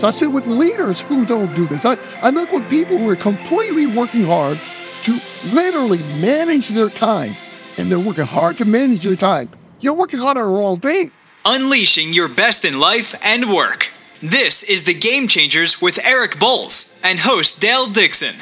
[0.00, 0.04] this.
[0.04, 1.84] I sit with leaders who don't do this.
[1.84, 4.60] I, I look with people who are completely working hard
[5.02, 5.20] to
[5.52, 7.32] literally manage their time.
[7.78, 9.48] And they're working hard to manage their time.
[9.80, 11.10] You're working hard on the wrong thing.
[11.46, 13.90] Unleashing your best in life and work.
[14.20, 18.34] This is the Game Changers with Eric Boles and host Dale Dixon.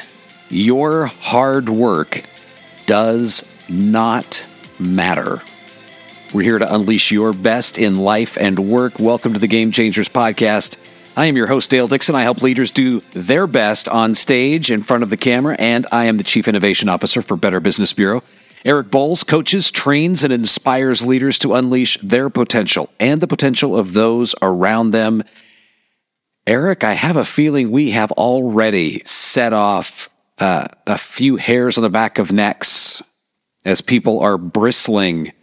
[0.49, 2.23] Your hard work
[2.85, 4.45] does not
[4.77, 5.41] matter.
[6.33, 8.99] We're here to unleash your best in life and work.
[8.99, 10.77] Welcome to the Game Changers podcast.
[11.19, 12.15] I am your host, Dale Dixon.
[12.15, 16.05] I help leaders do their best on stage in front of the camera, and I
[16.05, 18.23] am the Chief Innovation Officer for Better Business Bureau.
[18.63, 23.91] Eric Boles coaches, trains, and inspires leaders to unleash their potential and the potential of
[23.91, 25.21] those around them.
[26.47, 31.81] Eric, I have a feeling we have already set off uh, a few hairs on
[31.81, 33.03] the back of necks
[33.65, 35.33] as people are bristling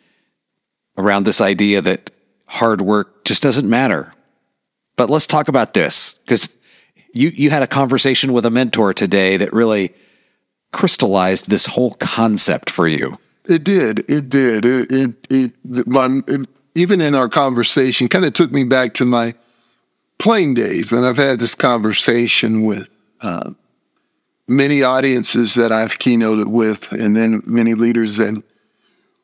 [0.96, 2.10] around this idea that
[2.46, 4.14] hard work just doesn't matter.
[4.96, 6.57] But let's talk about this because
[7.12, 9.95] you, you had a conversation with a mentor today that really
[10.73, 13.18] crystallized this whole concept for you.
[13.45, 14.10] It did.
[14.10, 14.65] It did.
[14.65, 19.04] It, it, it, my, it even in our conversation, kind of took me back to
[19.07, 19.35] my
[20.18, 20.93] playing days.
[20.93, 23.52] And I've had this conversation with uh,
[24.46, 28.42] many audiences that I've keynoted with, and then many leaders and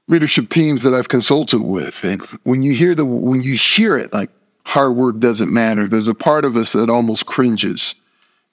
[0.08, 2.02] leadership teams that I've consulted with.
[2.04, 4.30] And when you hear the when you hear it, like
[4.64, 7.94] hard work doesn't matter, there's a part of us that almost cringes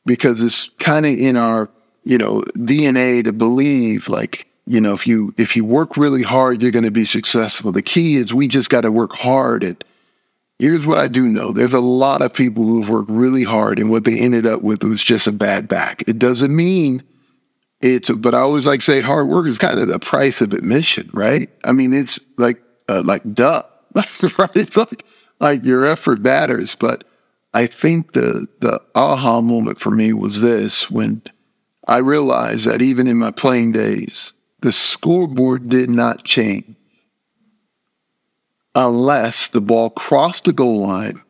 [0.06, 1.70] because it's kind of in our
[2.04, 6.62] you know DNA to believe like you know if you if you work really hard
[6.62, 7.72] you're going to be successful.
[7.72, 9.84] The key is we just got to work hard and
[10.60, 11.54] Here's what I do know.
[11.54, 14.84] There's a lot of people who've worked really hard and what they ended up with
[14.84, 16.04] was just a bad back.
[16.06, 17.02] It doesn't mean
[17.82, 21.10] it's, but I always like say hard work is kind of the price of admission,
[21.14, 21.50] right?
[21.64, 23.64] I mean, it's like, uh, like duh.
[24.38, 24.76] Right.
[24.76, 25.06] Like,
[25.40, 26.76] like your effort matters.
[26.76, 27.04] But
[27.54, 31.22] I think the, the aha moment for me was this when
[31.88, 36.76] I realized that even in my playing days, the scoreboard did not change
[38.76, 41.22] unless the ball crossed the goal line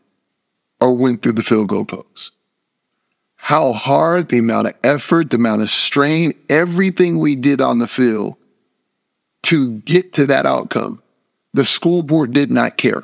[0.81, 2.33] or went through the field goal post.
[3.37, 7.87] How hard, the amount of effort, the amount of strain, everything we did on the
[7.87, 8.35] field
[9.43, 11.01] to get to that outcome,
[11.53, 13.03] the scoreboard did not care.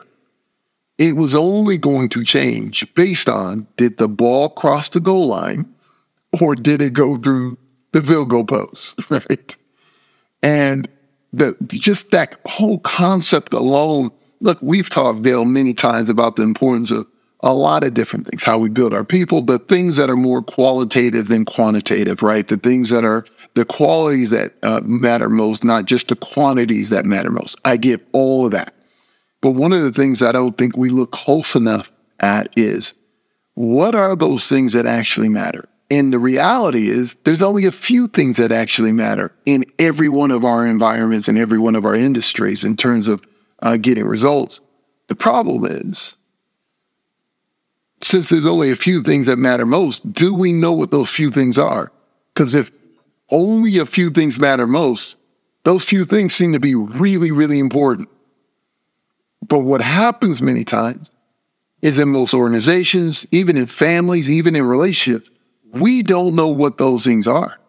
[0.97, 5.73] It was only going to change based on did the ball cross the goal line
[6.41, 7.57] or did it go through
[7.91, 9.55] the field goal post, right?
[10.41, 10.87] And
[11.33, 14.11] the, just that whole concept alone
[14.45, 17.07] look, we've talked, Dale, many times about the importance of
[17.41, 20.41] a lot of different things, how we build our people, the things that are more
[20.41, 22.47] qualitative than quantitative, right?
[22.47, 23.25] The things that are
[23.55, 27.59] the qualities that uh, matter most, not just the quantities that matter most.
[27.65, 28.73] I give all of that.
[29.45, 32.95] But one of the things I don't think we look close enough at is
[33.53, 35.69] what are those things that actually matter?
[35.91, 40.31] And the reality is there's only a few things that actually matter in every one
[40.31, 43.21] of our environments and every one of our industries in terms of
[43.61, 44.61] uh, getting results.
[45.09, 46.15] The problem is,
[48.01, 51.29] since there's only a few things that matter most, do we know what those few
[51.29, 51.91] things are?
[52.33, 52.71] Because if
[53.29, 55.19] only a few things matter most,
[55.65, 58.09] those few things seem to be really, really important.
[59.47, 61.11] But what happens many times
[61.81, 65.29] is in most organizations, even in families, even in relationships,
[65.71, 67.59] we don't know what those things are.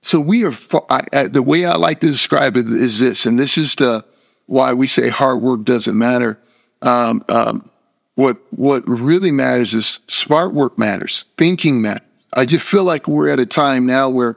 [0.00, 3.74] So we are, the way I like to describe it is this, and this is
[3.74, 4.04] the,
[4.46, 6.40] why we say hard work doesn't matter.
[6.82, 7.70] Um, um,
[8.14, 12.06] what what really matters is smart work matters, thinking matters.
[12.34, 14.36] I just feel like we're at a time now where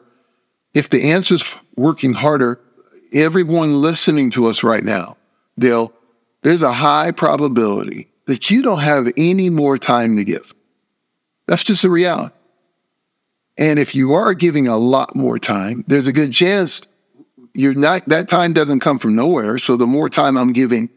[0.73, 2.59] if the answer is working harder,
[3.13, 5.17] everyone listening to us right now,
[5.57, 5.93] they'll
[6.43, 10.53] there's a high probability that you don't have any more time to give.
[11.47, 12.33] That's just a reality.
[13.57, 16.81] And if you are giving a lot more time, there's a good chance
[17.53, 19.57] you're not, that time doesn't come from nowhere.
[19.57, 20.89] So the more time I'm giving,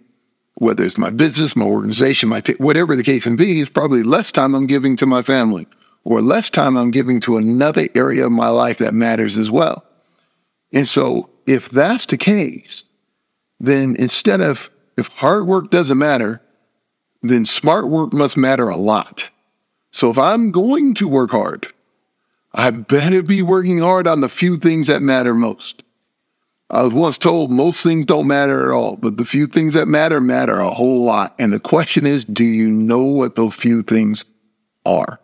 [0.58, 4.02] whether it's my business, my organization, my, t- whatever the case may be, is probably
[4.02, 5.66] less time I'm giving to my family
[6.04, 9.84] or less time I'm giving to another area of my life that matters as well.
[10.72, 12.84] And so if that's the case,
[13.58, 16.40] then instead of, if hard work doesn't matter,
[17.22, 19.30] then smart work must matter a lot.
[19.90, 21.68] So if I'm going to work hard,
[22.52, 25.82] I better be working hard on the few things that matter most.
[26.70, 29.86] I was once told most things don't matter at all, but the few things that
[29.86, 31.34] matter matter a whole lot.
[31.38, 34.24] And the question is, do you know what those few things
[34.86, 35.20] are?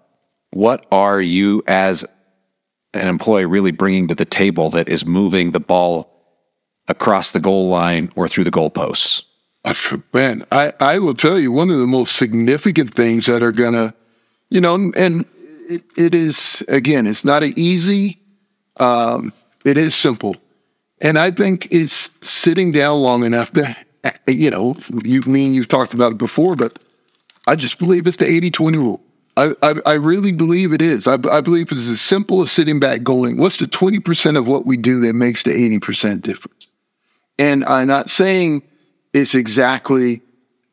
[0.51, 2.05] What are you as
[2.93, 6.13] an employee really bringing to the table that is moving the ball
[6.89, 9.25] across the goal line or through the goalposts?
[10.15, 13.75] Man, I, I will tell you one of the most significant things that are going
[13.75, 13.95] to
[14.49, 15.27] You know, and
[15.69, 18.19] it, it is, again, it's not an easy,
[18.79, 19.33] um,
[19.65, 20.37] it is simple.
[21.01, 23.77] And I think it's sitting down long enough to,
[24.27, 26.79] you know, you mean you've talked about it before, but
[27.47, 29.01] I just believe it's the 80 20 rule.
[29.37, 31.07] I, I, I, really believe it is.
[31.07, 34.67] I, I believe it's as simple as sitting back going, what's the 20% of what
[34.67, 36.69] we do that makes the 80% difference?
[37.39, 38.63] And I'm not saying
[39.13, 40.23] it's exactly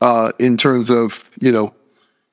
[0.01, 1.73] uh, in terms of, you know,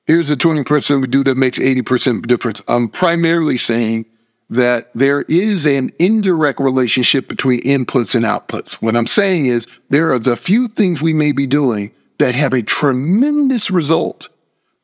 [0.07, 2.63] here's the 20% we do that makes 80% difference.
[2.69, 4.07] I'm primarily saying
[4.51, 8.75] that there is an indirect relationship between inputs and outputs.
[8.75, 12.53] What I'm saying is there are the few things we may be doing that have
[12.53, 14.29] a tremendous result.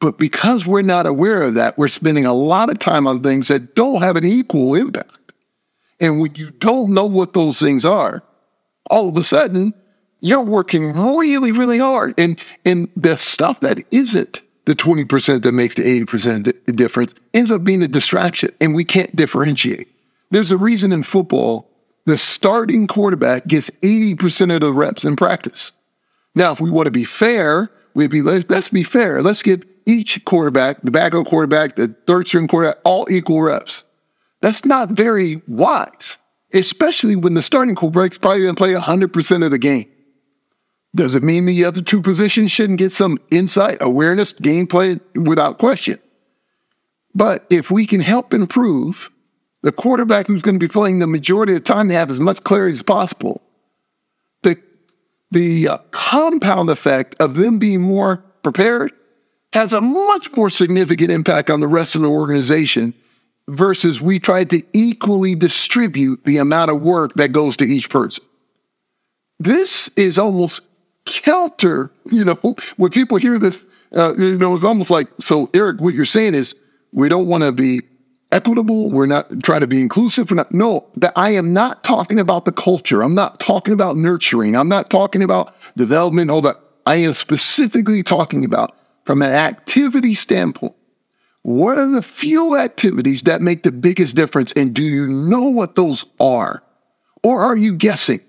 [0.00, 3.49] But because we're not aware of that, we're spending a lot of time on things
[3.49, 5.34] that don't have an equal impact.
[6.00, 8.22] And when you don't know what those things are,
[8.90, 9.75] all of a sudden
[10.20, 12.14] you're working really, really hard.
[12.19, 17.64] And, and the stuff that isn't the 20% that makes the 80% difference ends up
[17.64, 19.88] being a distraction and we can't differentiate.
[20.31, 21.70] There's a reason in football
[22.06, 25.72] the starting quarterback gets 80% of the reps in practice.
[26.34, 29.22] Now, if we want to be fair, we'd be, let's be fair.
[29.22, 33.84] Let's give each quarterback, the backup quarterback, the third string quarterback, all equal reps.
[34.40, 36.19] That's not very wise,
[36.52, 39.87] especially when the starting quarterback's probably going to play 100% of the game.
[40.95, 45.99] Does it mean the other two positions shouldn't get some insight, awareness, gameplay without question?
[47.15, 49.11] But if we can help improve
[49.63, 52.19] the quarterback who's going to be playing the majority of the time to have as
[52.19, 53.43] much clarity as possible,
[54.43, 54.57] the,
[55.31, 58.93] the uh, compound effect of them being more prepared
[59.53, 62.95] has a much more significant impact on the rest of the organization
[63.49, 68.25] versus we try to equally distribute the amount of work that goes to each person.
[69.41, 70.63] This is almost
[71.06, 72.35] counter, you know,
[72.76, 76.35] when people hear this, uh, you know, it's almost like, so Eric, what you're saying
[76.35, 76.55] is
[76.93, 77.82] we don't want to be
[78.32, 78.91] equitable.
[78.91, 80.31] We're not trying to be inclusive.
[80.31, 83.02] We're not, no, that I am not talking about the culture.
[83.02, 84.56] I'm not talking about nurturing.
[84.56, 86.56] I'm not talking about development, all that.
[86.87, 88.75] I am specifically talking about
[89.05, 90.75] from an activity standpoint.
[91.43, 94.53] What are the few activities that make the biggest difference?
[94.53, 96.62] And do you know what those are?
[97.23, 98.20] Or are you guessing?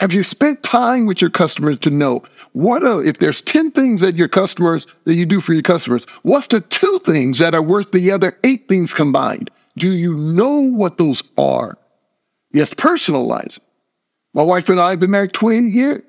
[0.00, 2.22] Have you spent time with your customers to know
[2.52, 6.04] what are, if there's 10 things that your customers, that you do for your customers,
[6.22, 9.50] what's the two things that are worth the other eight things combined?
[9.78, 11.78] Do you know what those are?
[12.52, 13.58] Yes, personalize.
[14.34, 16.02] My wife and I have been married 20 years.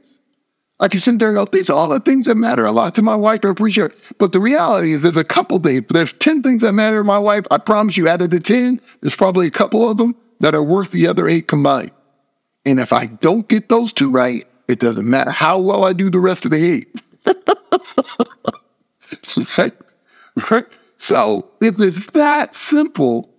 [0.80, 2.94] I can sit there and go, these are all the things that matter a lot
[2.96, 3.40] to my wife.
[3.44, 4.12] I appreciate it.
[4.20, 5.86] But the reality is there's a couple things.
[5.90, 7.46] There's 10 things that matter to my wife.
[7.50, 10.64] I promise you out of the 10, there's probably a couple of them that are
[10.64, 11.92] worth the other eight combined.
[12.68, 16.10] And if I don't get those two right, it doesn't matter how well I do
[16.10, 16.94] the rest of the eight.
[20.98, 23.30] so if it's that simple,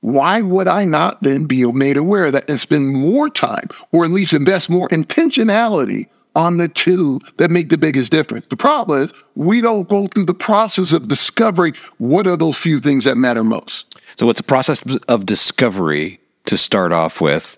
[0.00, 4.04] why would I not then be made aware of that and spend more time or
[4.04, 8.44] at least invest more intentionality on the two that make the biggest difference?
[8.44, 12.80] The problem is we don't go through the process of discovering what are those few
[12.80, 13.98] things that matter most.
[14.18, 17.56] So it's a process of discovery to start off with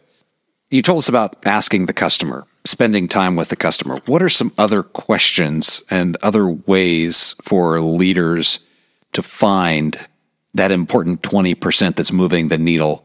[0.74, 3.98] you told us about asking the customer, spending time with the customer.
[4.06, 8.58] What are some other questions and other ways for leaders
[9.12, 9.96] to find
[10.52, 13.04] that important 20% that's moving the needle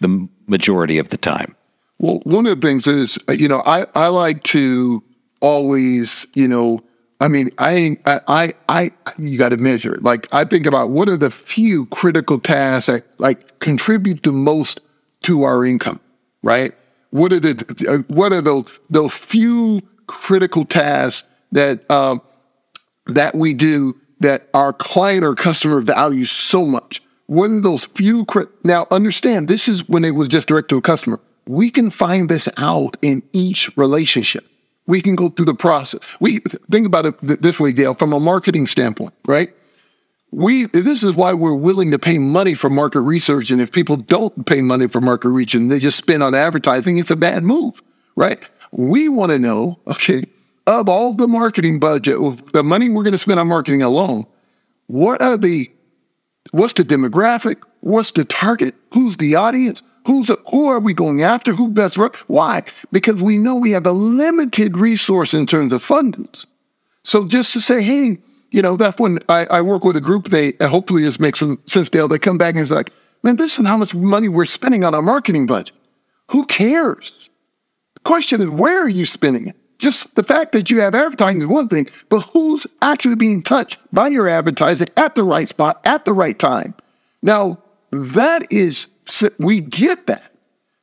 [0.00, 1.54] the majority of the time?
[1.98, 5.04] Well, one of the things is, uh, you know, I, I like to
[5.42, 6.80] always, you know,
[7.20, 9.96] I mean, I, I, I, you got to measure.
[10.00, 14.80] Like, I think about what are the few critical tasks that like contribute the most
[15.24, 16.00] to our income
[16.42, 16.72] right?
[17.10, 22.22] What are the uh, what are those those few critical tasks that um,
[23.06, 27.02] that we do that our client or customer values so much?
[27.26, 28.24] What are those few?
[28.24, 31.20] Cri- now, understand this is when it was just direct to a customer.
[31.46, 34.46] We can find this out in each relationship.
[34.86, 36.16] We can go through the process.
[36.20, 36.38] We
[36.70, 39.52] think about it this way, Dale, from a marketing standpoint, right?
[40.32, 43.96] We this is why we're willing to pay money for market research and if people
[43.96, 47.44] don't pay money for market research and they just spend on advertising it's a bad
[47.44, 47.80] move
[48.16, 48.40] right?
[48.72, 50.24] We want to know okay
[50.66, 52.16] of all the marketing budget
[52.52, 54.24] the money we're going to spend on marketing alone
[54.86, 55.70] what are the
[56.50, 57.56] what's the demographic?
[57.80, 58.74] What's the target?
[58.92, 59.82] Who's the audience?
[60.06, 61.52] Who's who are we going after?
[61.52, 62.16] Who best work?
[62.26, 62.64] Why?
[62.90, 66.46] Because we know we have a limited resource in terms of fundings.
[67.04, 68.18] So just to say hey
[68.52, 71.40] you know, that's when I, I work with a group, they uh, hopefully this makes
[71.40, 72.06] some sense, Dale.
[72.06, 72.92] They come back and it's like,
[73.22, 75.74] man, this is how much money we're spending on our marketing budget.
[76.30, 77.30] Who cares?
[77.94, 79.56] The question is, where are you spending it?
[79.78, 83.78] Just the fact that you have advertising is one thing, but who's actually being touched
[83.92, 86.74] by your advertising at the right spot at the right time?
[87.22, 87.58] Now,
[87.90, 88.92] that is,
[89.38, 90.30] we get that.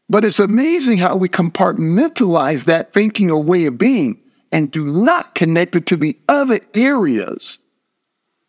[0.09, 4.19] But it's amazing how we compartmentalize that thinking or way of being
[4.51, 7.59] and do not connect it to the other areas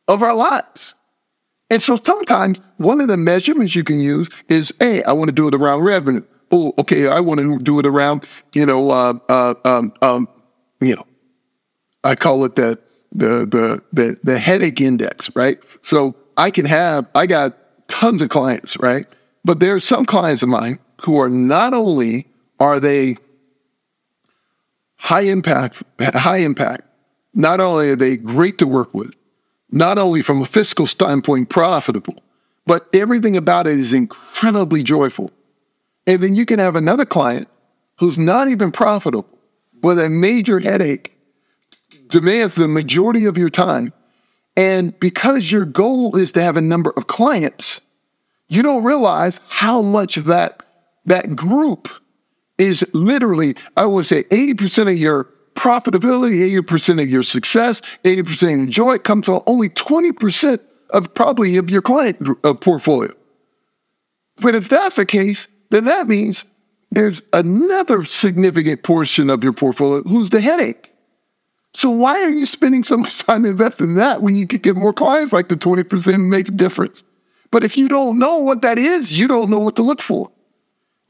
[0.08, 0.94] of our lives.
[1.70, 5.34] And so sometimes one of the measurements you can use is, hey, I want to
[5.34, 6.22] do it around revenue.
[6.50, 10.28] Oh, okay, I want to do it around, you know, uh, uh, um, um,
[10.80, 11.06] you know,
[12.02, 12.78] I call it the,
[13.12, 15.58] the, the, the, the headache index, right?
[15.80, 19.06] So I can have, I got tons of clients, right?
[19.44, 22.26] But there are some clients of mine who are not only
[22.58, 23.16] are they
[25.00, 26.82] high impact, high impact,
[27.34, 29.14] not only are they great to work with,
[29.70, 32.22] not only from a fiscal standpoint profitable,
[32.66, 35.30] but everything about it is incredibly joyful.
[36.06, 37.48] And then you can have another client
[37.98, 39.26] who's not even profitable,
[39.82, 41.16] with a major headache,
[42.08, 43.92] demands the majority of your time.
[44.56, 47.80] And because your goal is to have a number of clients,
[48.48, 50.62] you don't realize how much of that,
[51.06, 51.88] that group
[52.60, 55.24] is literally, I would say 80% of your
[55.54, 61.56] profitability, 80% of your success, 80% of your joy comes from only 20% of probably
[61.56, 63.12] of your client uh, portfolio.
[64.42, 66.44] But if that's the case, then that means
[66.90, 70.92] there's another significant portion of your portfolio who's the headache.
[71.72, 74.76] So why are you spending so much time investing in that when you could get
[74.76, 77.04] more clients like the 20% makes a difference?
[77.50, 80.30] But if you don't know what that is, you don't know what to look for.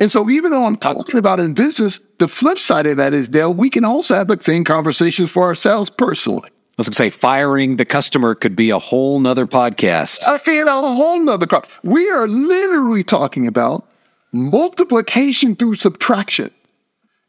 [0.01, 3.29] And so even though I'm talking about in business, the flip side of that is,
[3.29, 6.49] Dale, we can also have the same conversations for ourselves personally.
[6.49, 10.27] I was going to say, firing the customer could be a whole nother podcast.
[10.27, 11.47] I feel a whole nother.
[11.83, 13.87] We are literally talking about
[14.33, 16.51] multiplication through subtraction.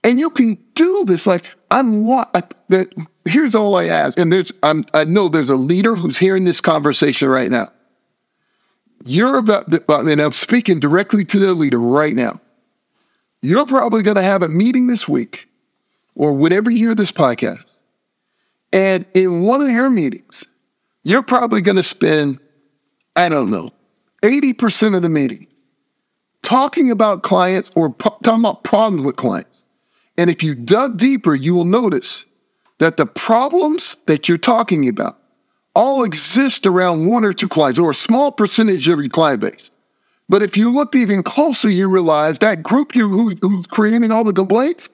[0.03, 1.27] And you can do this.
[1.27, 2.31] Like I'm what
[2.69, 2.93] that
[3.25, 4.17] here's all I ask.
[4.17, 7.67] And there's I'm, I know there's a leader who's hearing this conversation right now.
[9.03, 12.39] You're about, to, and I'm speaking directly to the leader right now.
[13.41, 15.47] You're probably going to have a meeting this week
[16.15, 17.65] or whenever you hear this podcast.
[18.71, 20.45] And in one of your meetings,
[21.03, 22.39] you're probably going to spend,
[23.15, 23.71] I don't know,
[24.21, 25.47] 80% of the meeting
[26.43, 29.63] talking about clients or talking about problems with clients.
[30.17, 32.25] And if you dug deeper, you will notice
[32.77, 35.17] that the problems that you're talking about
[35.73, 39.71] all exist around one or two clients or a small percentage of your client base.
[40.31, 44.23] But if you look even closer, you realize that group you who, who's creating all
[44.23, 44.87] the complaints,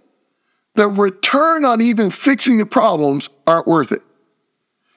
[0.74, 4.02] the return on even fixing the problems aren't worth it.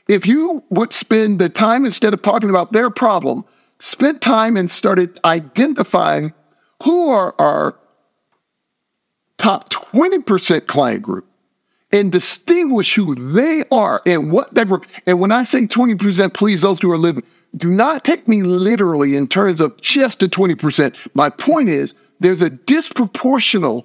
[0.09, 3.45] If you would spend the time instead of talking about their problem,
[3.81, 6.33] spent time and started identifying
[6.85, 7.79] who are our
[9.37, 11.30] top 20% client group
[11.93, 14.81] and distinguish who they are and what they were.
[15.07, 17.25] And when I say 20%, please, those who are living,
[17.57, 21.09] do not take me literally in terms of just the 20%.
[21.15, 23.85] My point is there's a disproportional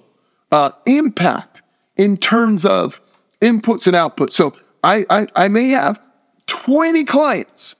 [0.51, 1.63] uh, impact
[1.97, 3.01] in terms of
[3.41, 4.31] inputs and outputs.
[4.31, 5.99] So I, I, I may have
[6.45, 7.75] 20 clients,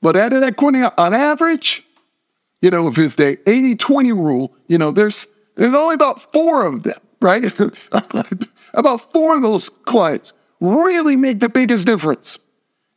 [0.00, 1.82] but out of that 20, on average,
[2.62, 6.66] you know, if it's the 80 20 rule, you know, there's, there's only about four
[6.66, 7.42] of them, right?
[8.76, 12.38] about four of those clients really make the biggest difference.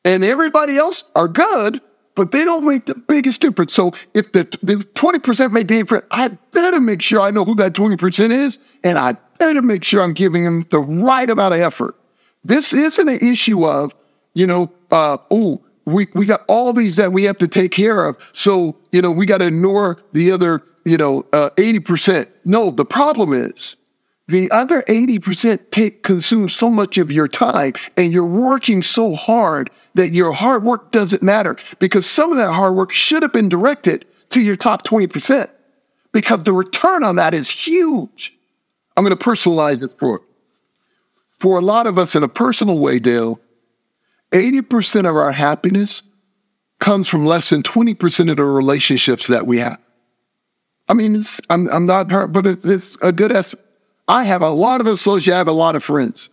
[0.05, 1.81] And everybody else are good,
[2.15, 3.74] but they don't make the biggest difference.
[3.74, 7.55] So if the, the 20% make the difference, I better make sure I know who
[7.55, 11.62] that 20% is, and I better make sure I'm giving them the right amount of
[11.62, 11.95] effort.
[12.43, 13.93] This isn't an issue of,
[14.33, 18.05] you know, uh, oh, we, we got all these that we have to take care
[18.05, 18.17] of.
[18.33, 22.27] So, you know, we got to ignore the other, you know, uh, 80%.
[22.45, 23.75] No, the problem is
[24.29, 29.71] the other 80% take, consume so much of your time and you're working so hard
[29.95, 33.50] that your hard work doesn't matter because some of that hard work should have been
[33.50, 35.50] directed to your top 20%
[36.12, 38.38] because the return on that is huge.
[38.95, 40.21] I'm going to personalize it for,
[41.39, 43.39] for a lot of us in a personal way, Dale.
[44.31, 46.03] 80% of our happiness
[46.77, 49.79] comes from less than 20% of the relationships that we have.
[50.88, 53.65] I mean, it's I'm, I'm not, but it's a good estimate.
[54.09, 56.31] I have a lot of associates, I have a lot of friends.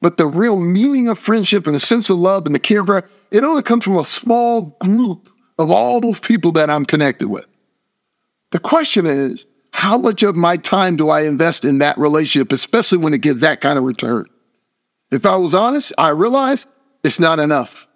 [0.00, 3.08] But the real meaning of friendship and the sense of love and the care for
[3.30, 5.28] it only comes from a small group
[5.58, 7.46] of all those people that I'm connected with.
[8.52, 12.98] The question is, how much of my time do I invest in that relationship, especially
[12.98, 14.26] when it gives that kind of return?
[15.10, 16.66] If I was honest, I realize
[17.02, 17.88] it's not enough.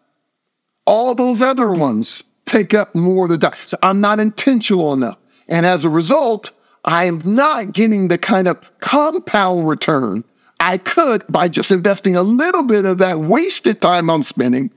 [0.87, 3.55] All those other ones take up more of the time.
[3.55, 5.19] So I'm not intentional enough.
[5.49, 6.51] And as a result,
[6.85, 10.25] I am not getting the kind of compound return
[10.61, 14.71] I could, by just investing a little bit of that wasted time I'm spending,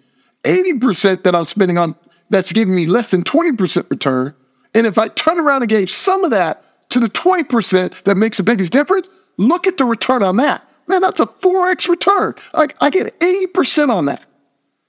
[0.43, 1.95] 80% that I'm spending on
[2.29, 4.33] that's giving me less than 20% return.
[4.73, 8.37] And if I turn around and gave some of that to the 20% that makes
[8.37, 10.67] the biggest difference, look at the return on that.
[10.87, 12.33] Man, that's a 4x return.
[12.53, 14.23] I, I get 80% on that.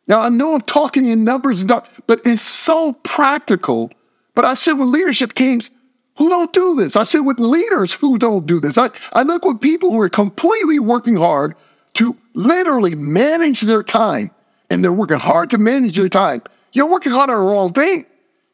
[0.06, 3.90] Now, I know I'm talking in numbers, but it's so practical.
[4.34, 5.70] But I said with leadership teams
[6.16, 6.96] who don't do this.
[6.96, 8.78] I said with leaders who don't do this.
[8.78, 11.54] I, I look with people who are completely working hard
[11.94, 14.30] to literally manage their time,
[14.70, 16.42] and they're working hard to manage their time.
[16.72, 18.06] You're working hard on the wrong thing.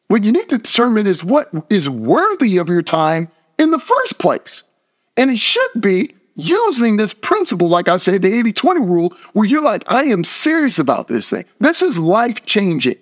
[0.09, 4.19] What you need to determine is what is worthy of your time in the first
[4.19, 4.65] place.
[5.17, 9.47] And it should be using this principle, like I said, the 80 20 rule, where
[9.47, 11.45] you're like, I am serious about this thing.
[11.59, 12.97] This is life changing.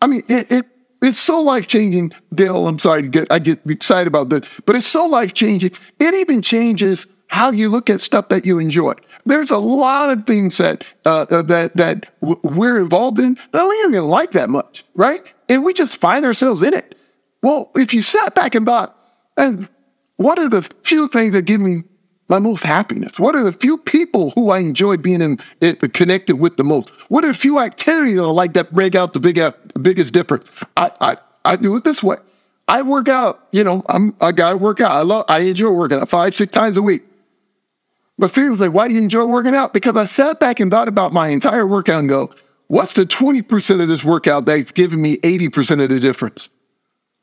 [0.00, 0.66] I mean, it, it
[1.02, 2.66] it's so life changing, Dale.
[2.66, 5.72] I'm sorry to get I get excited about this, but it's so life changing.
[5.98, 8.92] It even changes how you look at stuff that you enjoy.
[9.24, 13.76] There's a lot of things that uh, uh that that we're involved in that we
[13.82, 15.20] don't even like that much, right?
[15.48, 16.96] And we just find ourselves in it.
[17.42, 18.96] Well, if you sat back and thought,
[19.36, 19.68] and
[20.16, 21.82] what are the few things that give me
[22.32, 23.20] my most happiness?
[23.20, 26.88] What are the few people who I enjoy being in, in, connected with the most?
[27.10, 30.14] What are the few activities that I like that break out the big uh, biggest
[30.14, 30.64] difference?
[30.74, 32.16] I, I I do it this way.
[32.66, 33.46] I work out.
[33.52, 34.92] You know, I'm I gotta work out.
[34.92, 37.02] I love I enjoy working out five six times a week.
[38.18, 39.74] But people say, why do you enjoy working out?
[39.74, 42.30] Because I sat back and thought about my entire workout and go,
[42.68, 46.48] what's the 20% of this workout that's giving me 80% of the difference?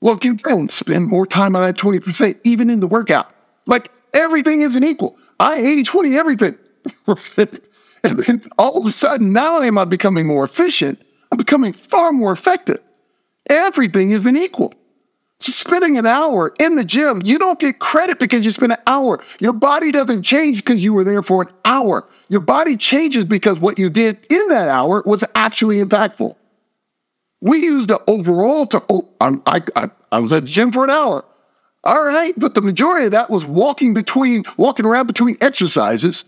[0.01, 3.31] Well, you don't spend more time on that 20%, even in the workout.
[3.65, 5.17] Like everything isn't equal.
[5.39, 6.57] I 80 20 everything.
[8.03, 11.01] and then all of a sudden, not only am I becoming more efficient,
[11.31, 12.79] I'm becoming far more effective.
[13.49, 14.73] Everything isn't equal.
[15.39, 18.79] So spending an hour in the gym, you don't get credit because you spent an
[18.85, 19.21] hour.
[19.39, 22.05] Your body doesn't change because you were there for an hour.
[22.27, 26.35] Your body changes because what you did in that hour was actually impactful.
[27.39, 30.89] We use the overall to, oh, I, I, I was at the gym for an
[30.89, 31.23] hour.
[31.83, 36.25] All right, but the majority of that was walking between, walking around between exercises.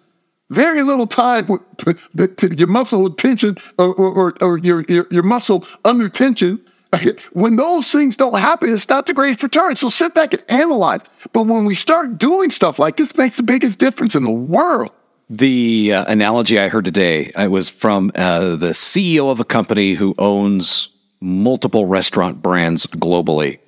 [0.49, 6.09] Very little time with your muscle tension or, or, or your, your, your muscle under
[6.09, 6.59] tension.
[7.31, 9.77] When those things don't happen, it's not the greatest return.
[9.77, 11.01] So sit back and analyze.
[11.31, 14.93] But when we start doing stuff like this, makes the biggest difference in the world.
[15.29, 19.93] The uh, analogy I heard today I was from uh, the CEO of a company
[19.93, 20.89] who owns
[21.21, 23.59] multiple restaurant brands globally.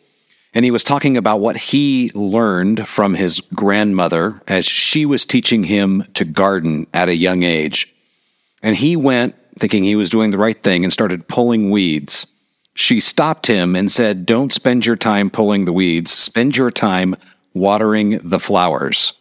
[0.54, 5.64] And he was talking about what he learned from his grandmother as she was teaching
[5.64, 7.94] him to garden at a young age.
[8.62, 12.28] And he went thinking he was doing the right thing and started pulling weeds.
[12.76, 17.16] She stopped him and said, Don't spend your time pulling the weeds, spend your time
[17.54, 19.14] watering the flowers.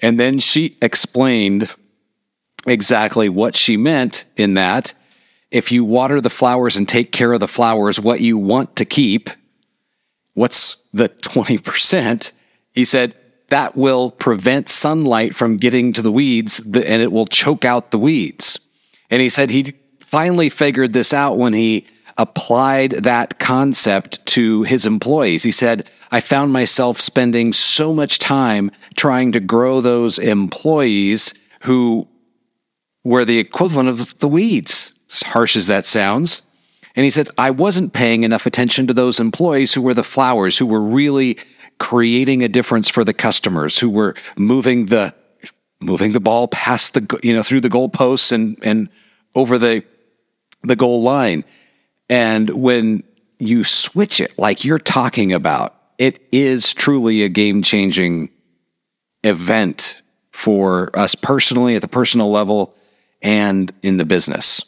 [0.00, 1.74] And then she explained
[2.66, 4.92] exactly what she meant in that
[5.50, 8.84] if you water the flowers and take care of the flowers, what you want to
[8.84, 9.30] keep,
[10.36, 12.32] what's the 20%?
[12.72, 13.14] He said,
[13.48, 17.98] that will prevent sunlight from getting to the weeds and it will choke out the
[17.98, 18.60] weeds.
[19.10, 21.86] And he said he finally figured this out when he
[22.18, 25.42] applied that concept to his employees.
[25.42, 32.08] He said, I found myself spending so much time trying to grow those employees who
[33.04, 36.42] were the equivalent of the weeds as harsh as that sounds.
[36.96, 40.56] And he said, I wasn't paying enough attention to those employees who were the flowers,
[40.56, 41.38] who were really
[41.78, 45.14] creating a difference for the customers, who were moving the
[45.78, 48.88] moving the ball past the you know through the goalposts and and
[49.34, 49.84] over the
[50.62, 51.44] the goal line.
[52.08, 53.02] And when
[53.38, 58.30] you switch it like you're talking about, it is truly a game changing
[59.22, 62.74] event for us personally at the personal level
[63.22, 64.62] and in the business.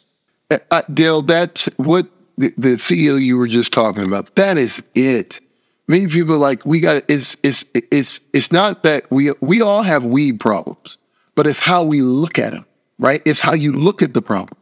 [0.51, 2.07] Uh, uh, Dale, that's what
[2.39, 4.35] the, the CEO you were just talking about.
[4.35, 5.41] That is it.
[5.87, 10.05] Many people like we got it's it's it's it's not that we we all have
[10.05, 10.97] weed problems,
[11.35, 12.65] but it's how we look at them,
[12.97, 13.21] right?
[13.25, 14.57] It's how you look at the problem.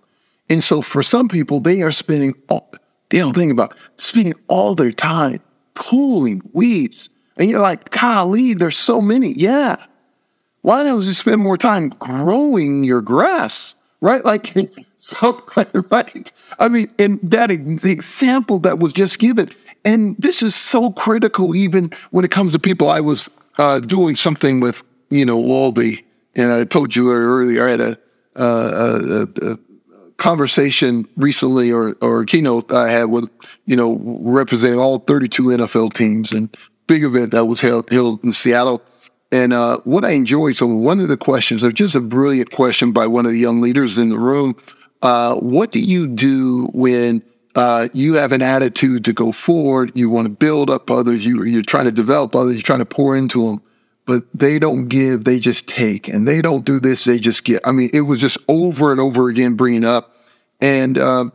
[0.50, 2.72] And so for some people, they are spending all
[3.10, 5.40] Dale, think about spending all their time
[5.76, 7.10] pulling weeds.
[7.38, 9.32] And you're like, golly, there's so many.
[9.32, 9.78] Yeah.
[10.62, 13.76] Why don't you spend more time growing your grass?
[14.02, 14.26] Right?
[14.26, 14.54] Like
[14.98, 15.42] So,
[15.92, 16.32] right?
[16.60, 19.50] I mean, and that the example that was just given,
[19.86, 22.90] and this is so critical even when it comes to people.
[22.90, 25.98] I was uh, doing something with, you know, the,
[26.36, 27.98] and I told you earlier, I had a,
[28.36, 29.58] uh, a, a
[30.18, 33.30] conversation recently or, or keynote I had with,
[33.66, 36.56] you know, representing all 32 NFL teams and
[36.88, 38.82] big event that was held, held in Seattle.
[39.32, 43.08] And uh, what I enjoyed, so one of the questions, just a brilliant question by
[43.08, 44.56] one of the young leaders in the room,
[45.02, 47.24] uh, what do you do when
[47.56, 49.92] uh, you have an attitude to go forward?
[49.96, 51.26] You want to build up others.
[51.26, 52.54] You, you're trying to develop others.
[52.54, 53.62] You're trying to pour into them,
[54.06, 55.24] but they don't give.
[55.24, 57.04] They just take, and they don't do this.
[57.04, 57.62] They just get.
[57.66, 60.12] I mean, it was just over and over again bringing up,
[60.62, 61.26] and uh,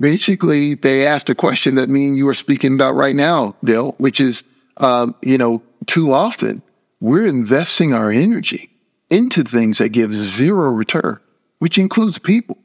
[0.00, 3.92] basically they asked a question that me and you are speaking about right now, Dale,
[3.98, 4.44] which is,
[4.78, 6.62] um, you know, too often
[7.00, 8.70] we're investing our energy
[9.10, 11.18] into things that give zero return,
[11.58, 12.58] which includes people.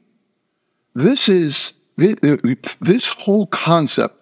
[0.98, 4.16] This is this whole concept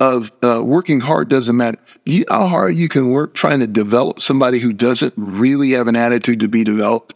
[0.00, 1.76] of uh, working hard doesn't matter.
[2.06, 5.96] You how hard you can work trying to develop somebody who doesn't really have an
[5.96, 7.12] attitude to be developed.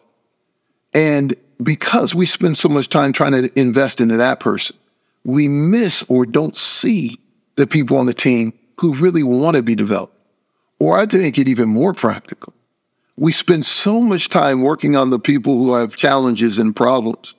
[0.93, 4.77] And because we spend so much time trying to invest into that person,
[5.25, 7.19] we miss or don't see
[7.55, 8.53] the people on the team
[8.83, 10.15] who really want to be developed.
[10.79, 12.53] Or I think it even more practical.
[13.17, 17.35] We spend so much time working on the people who have challenges and problems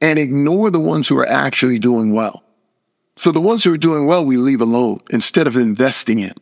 [0.00, 2.42] and ignore the ones who are actually doing well.
[3.16, 6.34] So the ones who are doing well, we leave alone instead of investing in.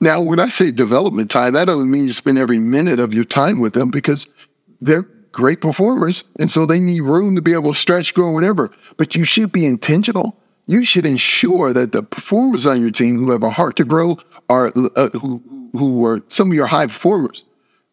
[0.00, 3.24] Now, when I say development time, that doesn't mean you spend every minute of your
[3.24, 4.28] time with them because
[4.80, 6.24] they're great performers.
[6.38, 8.70] And so they need room to be able to stretch, grow, whatever.
[8.96, 10.36] But you should be intentional.
[10.66, 14.18] You should ensure that the performers on your team who have a heart to grow
[14.48, 17.44] are uh, who, who are some of your high performers,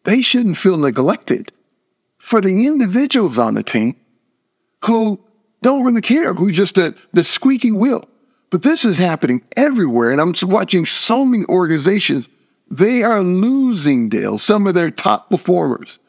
[0.04, 1.52] they shouldn't feel neglected.
[2.16, 3.96] For the individuals on the team
[4.84, 5.20] who
[5.62, 8.08] don't really care, who just the, the squeaky wheel.
[8.50, 10.10] But this is happening everywhere.
[10.10, 12.28] And I'm watching so many organizations,
[12.70, 16.00] they are losing, Dale, some of their top performers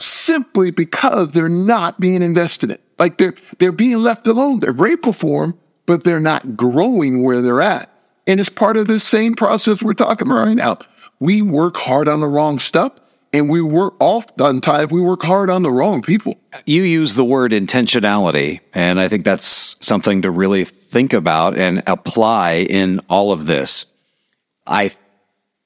[0.00, 2.78] simply because they're not being invested in.
[2.98, 4.60] Like they're, they're being left alone.
[4.60, 7.90] They're great perform, but they're not growing where they're at.
[8.26, 10.78] And it's part of this same process we're talking about right now.
[11.18, 12.92] We work hard on the wrong stuff
[13.32, 16.36] and we work oftentimes we work hard on the wrong people.
[16.66, 21.82] You use the word intentionality, and I think that's something to really think about and
[21.86, 23.86] apply in all of this.
[24.66, 24.90] I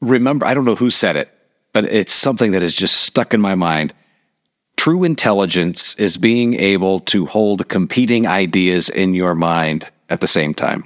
[0.00, 1.30] remember I don't know who said it,
[1.72, 3.94] but it's something that is just stuck in my mind.
[4.76, 10.54] True intelligence is being able to hold competing ideas in your mind at the same
[10.54, 10.84] time.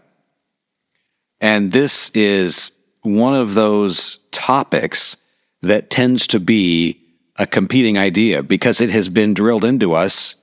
[1.40, 5.16] And this is one of those topics
[5.62, 7.00] that tends to be
[7.36, 10.36] a competing idea because it has been drilled into us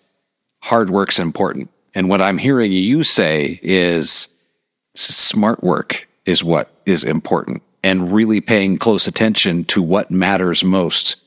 [0.62, 1.70] hard work's important.
[1.96, 4.30] And what I'm hearing you say is
[4.96, 11.18] smart work is what is important and really paying close attention to what matters most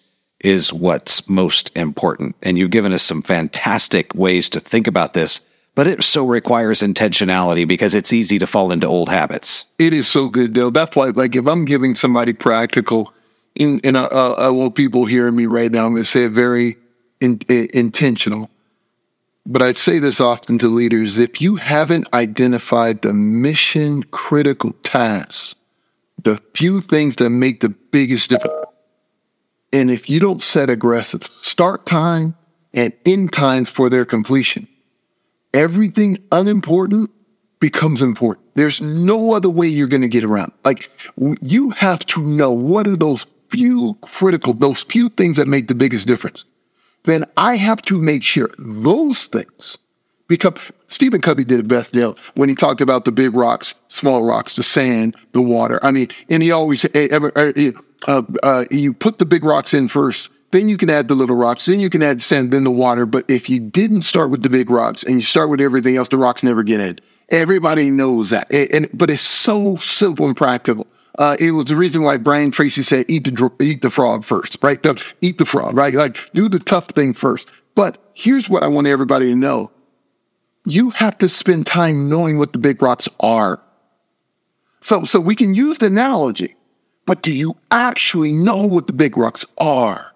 [0.40, 2.36] is what's most important.
[2.42, 5.40] And you've given us some fantastic ways to think about this
[5.76, 9.66] but it so requires intentionality because it's easy to fall into old habits.
[9.78, 10.70] It is so good, though.
[10.70, 13.12] That's why, like, if I'm giving somebody practical,
[13.56, 16.32] in, and I, I want people hearing me right now, I'm going to say it
[16.32, 16.76] very
[17.20, 18.50] in, in, intentional.
[19.44, 25.56] But I'd say this often to leaders if you haven't identified the mission critical tasks,
[26.22, 28.66] the few things that make the biggest difference,
[29.72, 32.34] and if you don't set aggressive start time
[32.74, 34.66] and end times for their completion,
[35.54, 37.10] everything unimportant
[37.60, 38.46] becomes important.
[38.54, 40.52] There's no other way you're going to get around.
[40.64, 40.90] Like
[41.40, 45.74] you have to know what are those few critical, those few things that make the
[45.74, 46.44] biggest difference.
[47.04, 49.78] Then I have to make sure those things
[50.28, 50.54] become.
[50.88, 54.54] Stephen Covey did it best, Dale when he talked about the big rocks, small rocks,
[54.54, 55.78] the sand, the water.
[55.82, 57.70] I mean, and he always, eh, eh,
[58.06, 61.36] uh, uh, you put the big rocks in first then you can add the little
[61.36, 61.66] rocks.
[61.66, 63.04] Then you can add sand, then the water.
[63.04, 66.08] But if you didn't start with the big rocks and you start with everything else,
[66.08, 66.98] the rocks never get in.
[67.28, 68.50] Everybody knows that.
[68.52, 70.86] And, but it's so simple and practical.
[71.18, 74.58] Uh, it was the reason why Brian Tracy said, eat the, eat the frog first,
[74.62, 74.84] right?
[75.20, 75.94] Eat the frog, right?
[75.94, 77.50] Like do the tough thing first.
[77.74, 79.70] But here's what I want everybody to know.
[80.64, 83.62] You have to spend time knowing what the big rocks are.
[84.80, 86.54] So, so we can use the analogy,
[87.06, 90.12] but do you actually know what the big rocks are?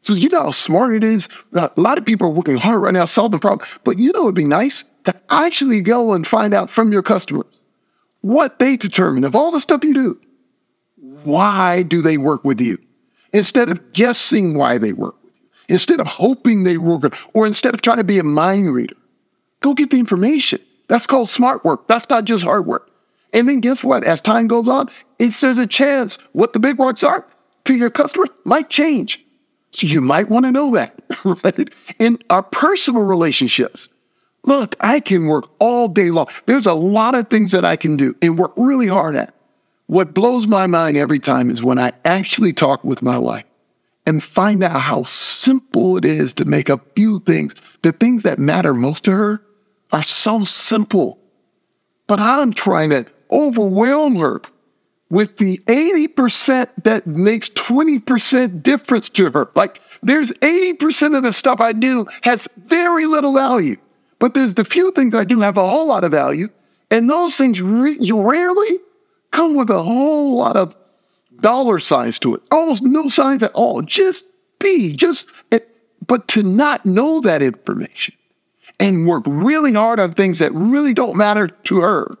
[0.00, 1.28] So you know how smart it is.
[1.52, 4.34] A lot of people are working hard right now solving problems, but you know it'd
[4.34, 7.62] be nice to actually go and find out from your customers
[8.20, 10.20] what they determine of all the stuff you do.
[11.24, 12.78] Why do they work with you?
[13.32, 17.46] Instead of guessing why they work with you, instead of hoping they work, with, or
[17.46, 18.96] instead of trying to be a mind reader,
[19.60, 20.60] go get the information.
[20.88, 21.88] That's called smart work.
[21.88, 22.90] That's not just hard work.
[23.32, 24.04] And then guess what?
[24.04, 27.26] As time goes on, it's there's a chance what the big rocks are
[27.64, 29.24] to your customer might change.
[29.72, 31.68] So you might want to know that, right?
[31.98, 33.88] In our personal relationships,
[34.46, 36.28] look, I can work all day long.
[36.46, 39.34] There's a lot of things that I can do and work really hard at.
[39.86, 43.44] What blows my mind every time is when I actually talk with my wife
[44.04, 47.54] and find out how simple it is to make a few things.
[47.82, 49.42] The things that matter most to her
[49.92, 51.18] are so simple.
[52.06, 54.40] But I'm trying to overwhelm her
[55.08, 59.50] with the 80% that makes 20% difference to her.
[59.54, 63.76] Like there's 80% of the stuff I do has very little value,
[64.18, 66.48] but there's the few things I do have a whole lot of value.
[66.90, 68.78] And those things re- rarely
[69.30, 70.76] come with a whole lot of
[71.40, 72.42] dollar signs to it.
[72.50, 73.82] Almost no signs at all.
[73.82, 74.24] Just
[74.58, 75.68] be, just, it,
[76.06, 78.14] but to not know that information
[78.78, 82.16] and work really hard on things that really don't matter to her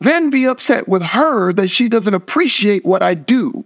[0.00, 3.64] then be upset with her that she doesn't appreciate what I do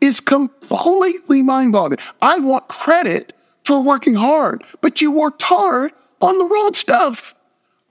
[0.00, 1.98] is completely mind boggling.
[2.20, 3.32] I want credit
[3.64, 5.92] for working hard, but you worked hard
[6.24, 7.34] on the wrong stuff.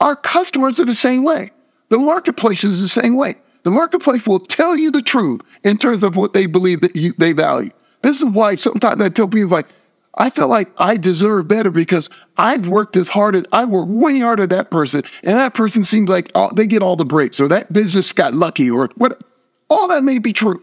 [0.00, 1.50] Our customers are the same way.
[1.88, 3.36] The marketplace is the same way.
[3.62, 7.12] The marketplace will tell you the truth in terms of what they believe that you,
[7.16, 7.70] they value.
[8.02, 9.68] This is why sometimes I tell people like,
[10.16, 14.20] I feel like I deserve better because I've worked as hard as I worked way
[14.20, 17.40] harder than that person, and that person seems like oh, they get all the breaks,
[17.40, 19.22] or that business got lucky, or what.
[19.70, 20.62] All that may be true,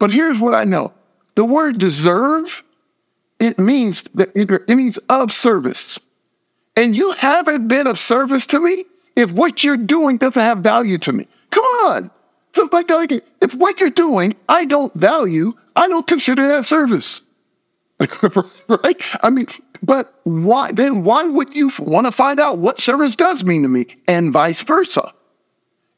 [0.00, 0.92] but here's what I know:
[1.36, 2.64] the word "deserve"
[3.38, 6.00] it means that it means of service,
[6.76, 8.84] and you haven't been of service to me
[9.16, 11.26] if what you're doing doesn't have value to me.
[11.50, 12.10] Come on,
[12.72, 17.22] like, if what you're doing I don't value, I don't consider that service.
[18.68, 19.02] right?
[19.22, 19.46] I mean,
[19.82, 23.68] but why then why would you want to find out what service does mean to
[23.68, 25.12] me and vice versa?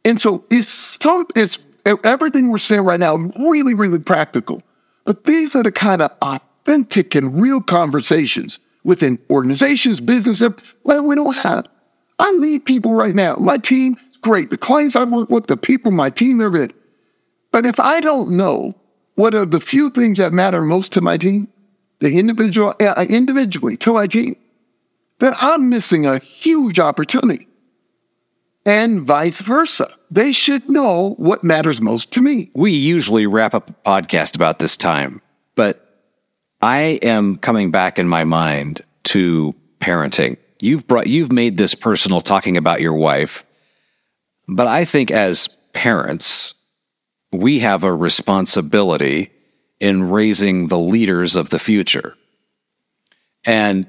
[0.04, 1.58] And so it's some it's
[2.04, 4.62] everything we're saying right now really, really practical.
[5.04, 11.14] But these are the kind of authentic and real conversations within organizations, businesses, well, we
[11.14, 11.68] don't have.
[12.18, 13.37] I lead people right now.
[13.37, 14.51] My team is great.
[14.51, 16.75] The clients I work with, the people, my team, they're good.
[17.51, 18.75] But if I don't know
[19.14, 21.49] what are the few things that matter most to my team,
[21.99, 24.37] the individual uh, individually to my team,
[25.18, 27.47] then I'm missing a huge opportunity.
[28.64, 29.88] And vice versa.
[30.11, 32.51] They should know what matters most to me.
[32.55, 35.21] We usually wrap up a podcast about this time,
[35.57, 35.82] but
[36.62, 40.37] I am coming back in my mind to parenting.
[40.61, 43.44] You've brought you've made this personal talking about your wife,
[44.46, 46.55] but I think as parents,
[47.33, 49.33] we have a responsibility
[49.81, 52.14] in raising the leaders of the future.
[53.44, 53.87] And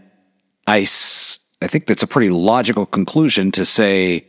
[0.66, 4.26] I, I think that's a pretty logical conclusion to say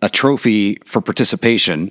[0.00, 1.90] a trophy for participation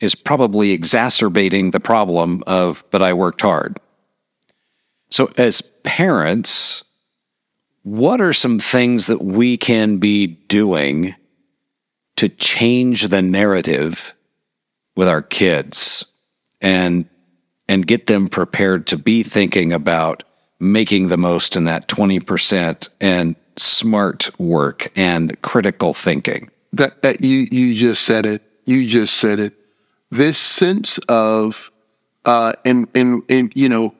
[0.00, 3.78] is probably exacerbating the problem of, but I worked hard.
[5.12, 6.84] So, as parents,
[7.82, 11.14] what are some things that we can be doing
[12.16, 14.14] to change the narrative
[14.96, 16.06] with our kids
[16.62, 17.10] and
[17.68, 20.24] and get them prepared to be thinking about
[20.58, 26.50] making the most in that 20% and smart work and critical thinking.
[26.72, 28.42] That, that you, you just said it.
[28.64, 29.54] You just said it.
[30.10, 31.70] This sense of,
[32.24, 33.94] uh, and, and, and, you know,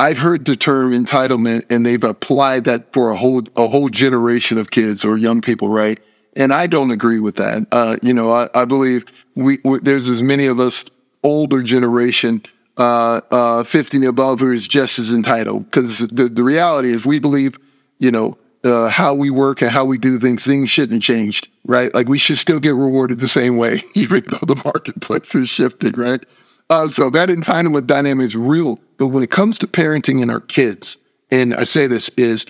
[0.00, 4.56] I've heard the term entitlement and they've applied that for a whole, a whole generation
[4.56, 6.00] of kids or young people, right?
[6.34, 7.66] And I don't agree with that.
[7.70, 10.86] Uh, you know, I, I believe we, we, there's as many of us
[11.22, 12.42] older generation
[12.78, 15.66] uh, uh, 50 and above who is just as entitled.
[15.66, 17.58] Because the, the reality is, we believe,
[17.98, 21.48] you know, uh, how we work and how we do things, things shouldn't have changed,
[21.66, 21.94] right?
[21.94, 25.92] Like we should still get rewarded the same way, even though the marketplace is shifting,
[25.92, 26.24] right?
[26.70, 28.78] Uh, so that entitlement dynamic is real.
[28.96, 30.98] But when it comes to parenting and our kids,
[31.30, 32.46] and I say this is,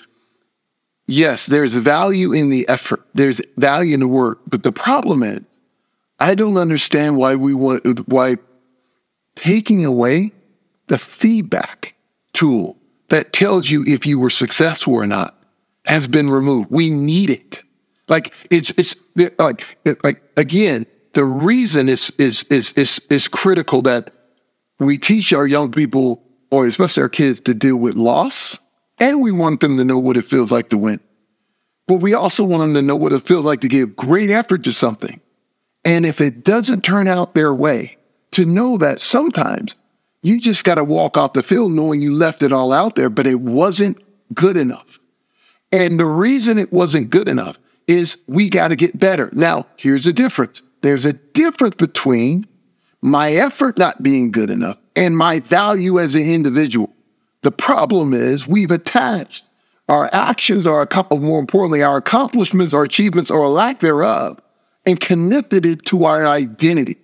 [1.06, 3.02] yes, there's value in the effort.
[3.14, 4.40] There's value in the work.
[4.46, 5.40] But the problem is,
[6.18, 8.36] I don't understand why we want, why
[9.34, 10.32] taking away
[10.88, 11.94] the feedback
[12.34, 12.76] tool
[13.08, 15.34] that tells you if you were successful or not
[15.86, 16.70] has been removed.
[16.70, 17.62] We need it.
[18.08, 18.96] Like it's it's
[19.38, 24.12] like like again, the reason is is is is is critical that
[24.78, 28.60] we teach our young people or especially our kids to deal with loss,
[28.98, 31.00] and we want them to know what it feels like to win.
[31.86, 34.64] But we also want them to know what it feels like to give great effort
[34.64, 35.20] to something.
[35.84, 37.96] And if it doesn't turn out their way,
[38.32, 39.76] to know that sometimes
[40.22, 43.10] you just got to walk off the field knowing you left it all out there,
[43.10, 43.98] but it wasn't
[44.34, 45.00] good enough.
[45.72, 49.30] And the reason it wasn't good enough is we got to get better.
[49.32, 50.62] Now, here's the difference.
[50.82, 52.46] There's a difference between
[53.02, 56.90] my effort not being good enough and my value as an individual.
[57.42, 59.44] The problem is we've attached
[59.88, 64.40] our actions, our more importantly, our accomplishments, our achievements, or lack thereof,
[64.86, 66.96] and connected it to our identity.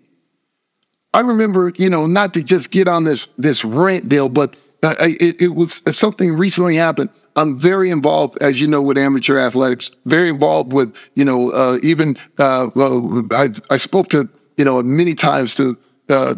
[1.12, 4.94] I remember, you know, not to just get on this this rant Dale, but uh,
[5.00, 7.10] it, it was something recently happened.
[7.36, 9.90] I'm very involved, as you know, with amateur athletics.
[10.06, 14.82] Very involved with, you know, uh, even uh, well, I, I spoke to, you know,
[14.82, 15.76] many times to
[16.08, 16.34] uh,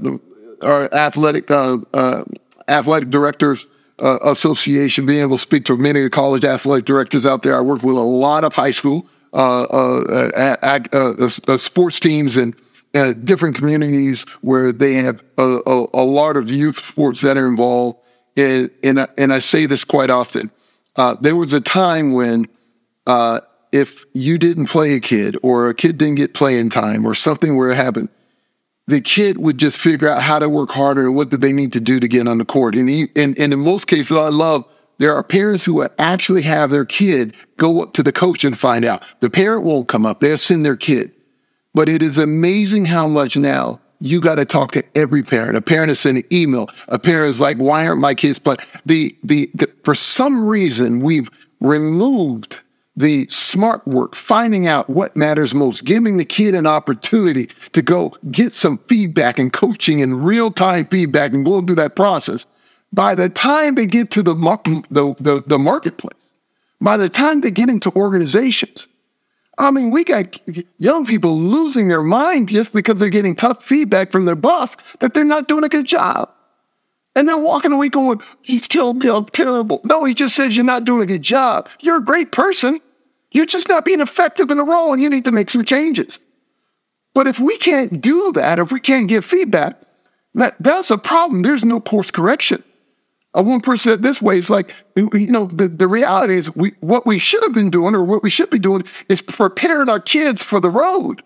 [0.61, 2.25] our athletic uh, uh,
[2.67, 3.69] athletic directors
[4.01, 7.57] uh, association, being able to speak to many college athletic directors out there.
[7.57, 9.07] I work with a lot of high school
[11.59, 12.57] sports teams and
[13.25, 18.01] different communities where they have a, a, a lot of youth sports that are involved.
[18.37, 20.51] And, and, and I say this quite often
[20.99, 22.47] uh, there was a time when
[23.07, 23.41] uh,
[23.73, 27.57] if you didn't play a kid or a kid didn't get playing time or something
[27.57, 28.09] where it happened,
[28.89, 31.73] the kid would just figure out how to work harder and what did they need
[31.73, 32.75] to do to get on the court.
[32.75, 34.65] And, he, and, and in most cases, I love
[34.99, 38.85] there are parents who actually have their kid go up to the coach and find
[38.85, 39.05] out.
[39.21, 41.13] The parent won't come up; they'll send their kid.
[41.75, 45.57] But it is amazing how much now you got to talk to every parent.
[45.57, 46.69] A parent is sending email.
[46.89, 48.59] A parent is like, why aren't my kids playing?
[48.87, 51.29] The, the, the, for some reason, we've
[51.61, 52.63] removed
[52.97, 58.13] the smart work, finding out what matters most, giving the kid an opportunity to go
[58.31, 62.47] get some feedback and coaching and real time feedback and going through that process.
[62.93, 66.35] By the time they get to the, the, the, the marketplace,
[66.81, 68.89] by the time they get into organizations,
[69.59, 70.39] I mean, we got
[70.79, 75.15] young people losing their mind just because they're getting tough feedback from their boss that
[75.15, 76.31] they're not doing a good job.
[77.17, 79.81] And they're walking away going, he's telling me I'm terrible.
[79.85, 81.69] No, he just says you're not doing a good job.
[81.81, 82.81] You're a great person.
[83.33, 86.21] You're just not being effective in the role and you need to make some changes.
[87.15, 89.77] But if we can't do that, if we can't give feedback,
[90.35, 91.43] that, that's a problem.
[91.43, 92.63] There's no course correction.
[93.43, 97.07] One person said this way, it's like, you know, the, the reality is we, what
[97.07, 100.43] we should have been doing or what we should be doing is preparing our kids
[100.43, 101.23] for the road.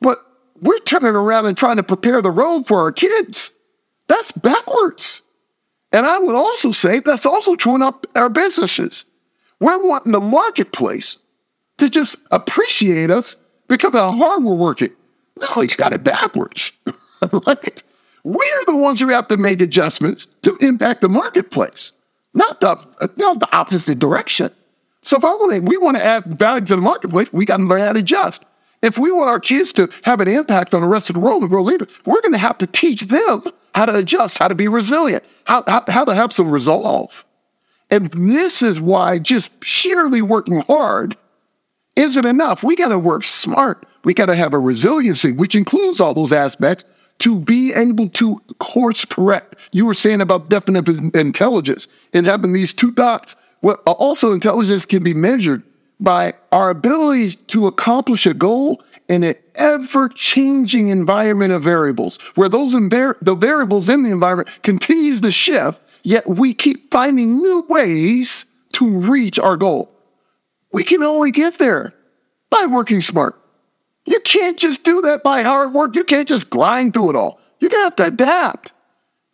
[0.00, 0.18] But
[0.60, 3.52] we're turning around and trying to prepare the road for our kids.
[4.08, 5.22] That's backwards.
[5.92, 9.06] And I would also say that's also true in our, our businesses.
[9.60, 11.18] We're wanting the marketplace
[11.78, 13.36] to just appreciate us
[13.68, 14.90] because of how hard we're working.
[15.40, 16.72] No, he's got it backwards.
[17.46, 17.82] right?
[18.26, 21.92] We're the ones who have to make adjustments to impact the marketplace,
[22.34, 22.74] not the,
[23.16, 24.50] not the opposite direction.
[25.02, 27.58] So if I want to, we want to add value to the marketplace, we got
[27.58, 28.44] to learn how to adjust.
[28.82, 31.42] If we want our kids to have an impact on the rest of the world
[31.42, 33.44] and grow leaders, we're going to have to teach them
[33.76, 37.24] how to adjust, how to be resilient, how, how, how to have some resolve.
[37.92, 41.16] And this is why just sheerly working hard
[41.94, 42.64] isn't enough.
[42.64, 43.86] We got to work smart.
[44.02, 46.84] We got to have a resiliency, which includes all those aspects
[47.18, 49.68] to be able to course correct.
[49.72, 53.36] You were saying about definite intelligence and having these two dots.
[53.62, 55.62] Well, uh, also intelligence can be measured
[55.98, 62.74] by our ability to accomplish a goal in an ever-changing environment of variables, where those
[62.74, 68.46] invar- the variables in the environment continues to shift, yet we keep finding new ways
[68.72, 69.90] to reach our goal.
[70.72, 71.94] We can only get there
[72.50, 73.40] by working smart.
[74.06, 75.96] You can't just do that by hard work.
[75.96, 77.40] You can't just grind through it all.
[77.60, 78.72] You're going to have to adapt.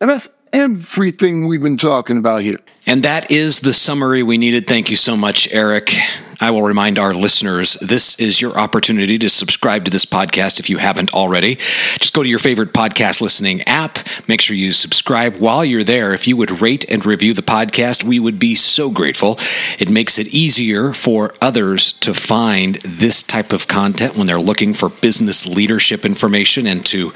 [0.01, 2.59] And that's everything we've been talking about here.
[2.87, 4.67] And that is the summary we needed.
[4.67, 5.95] Thank you so much, Eric.
[6.43, 10.69] I will remind our listeners this is your opportunity to subscribe to this podcast if
[10.69, 11.55] you haven't already.
[11.55, 14.01] Just go to your favorite podcast listening app.
[14.27, 16.13] Make sure you subscribe while you're there.
[16.13, 19.39] If you would rate and review the podcast, we would be so grateful.
[19.79, 24.75] It makes it easier for others to find this type of content when they're looking
[24.75, 27.13] for business leadership information and to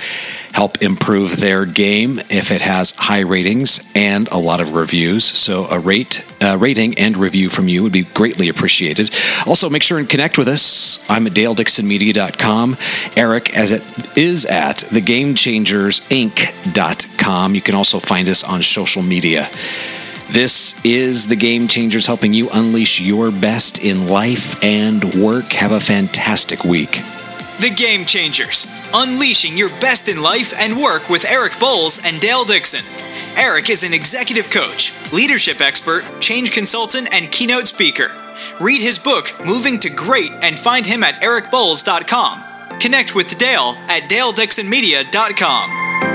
[0.52, 5.24] help improve their game if it has high ratings and a lot of reviews.
[5.24, 9.10] So a rate, uh, rating and review from you would be greatly appreciated.
[9.46, 11.04] Also, make sure and connect with us.
[11.10, 12.76] I'm at daledixonmedia.com.
[13.16, 13.82] Eric, as it
[14.16, 17.54] is at thegamechangersinc.com.
[17.54, 19.48] You can also find us on social media.
[20.30, 25.52] This is the Game Changers helping you unleash your best in life and work.
[25.52, 27.00] Have a fantastic week.
[27.60, 32.44] The Game Changers, unleashing your best in life and work with Eric Boles and Dale
[32.44, 32.84] Dixon.
[33.38, 38.10] Eric is an executive coach, leadership expert, change consultant, and keynote speaker.
[38.60, 42.78] Read his book, Moving to Great, and find him at ericboles.com.
[42.80, 46.05] Connect with Dale at daledixonmedia.com.